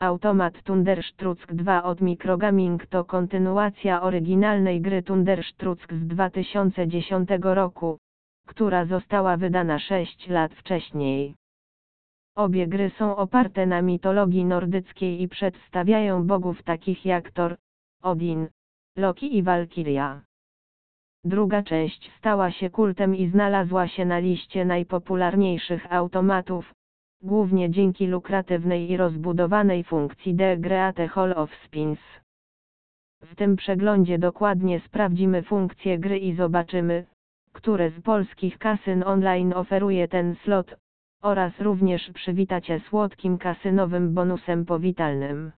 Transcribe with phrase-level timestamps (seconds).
[0.00, 7.98] Automat Thunderstruck 2 od Microgaming to kontynuacja oryginalnej gry Thunderstruck z 2010 roku,
[8.46, 11.34] która została wydana 6 lat wcześniej.
[12.36, 17.56] Obie gry są oparte na mitologii nordyckiej i przedstawiają bogów takich jak Thor,
[18.02, 18.48] Odin,
[18.96, 20.20] Loki i Valkyria.
[21.24, 26.77] Druga część stała się kultem i znalazła się na liście najpopularniejszych automatów,
[27.22, 31.98] głównie dzięki lukratywnej i rozbudowanej funkcji The Great Hall of Spins.
[33.22, 37.06] W tym przeglądzie dokładnie sprawdzimy funkcje gry i zobaczymy,
[37.52, 40.76] które z polskich kasyn online oferuje ten slot,
[41.22, 45.52] oraz również przywitacie słodkim kasynowym bonusem powitalnym.